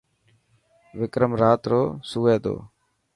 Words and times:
وڪرم 0.99 1.31
رات 1.41 1.61
رو 1.71 1.81
سوي 2.09 2.35
ٿو. 2.43 2.55